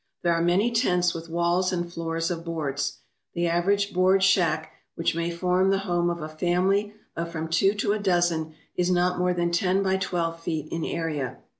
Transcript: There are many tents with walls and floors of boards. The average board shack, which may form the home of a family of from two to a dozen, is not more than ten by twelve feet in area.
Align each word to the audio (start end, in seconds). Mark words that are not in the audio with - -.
There 0.23 0.33
are 0.33 0.41
many 0.41 0.71
tents 0.71 1.13
with 1.13 1.29
walls 1.29 1.71
and 1.71 1.93
floors 1.93 2.31
of 2.31 2.43
boards. 2.43 2.97
The 3.35 3.45
average 3.45 3.93
board 3.93 4.23
shack, 4.23 4.71
which 4.95 5.13
may 5.13 5.29
form 5.29 5.69
the 5.69 5.77
home 5.85 6.09
of 6.09 6.23
a 6.23 6.27
family 6.27 6.95
of 7.15 7.31
from 7.31 7.47
two 7.47 7.75
to 7.75 7.91
a 7.91 7.99
dozen, 7.99 8.55
is 8.75 8.89
not 8.89 9.19
more 9.19 9.35
than 9.35 9.51
ten 9.51 9.83
by 9.83 9.97
twelve 9.97 10.39
feet 10.39 10.71
in 10.71 10.83
area. 10.83 11.37